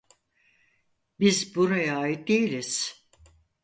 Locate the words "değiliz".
2.27-3.05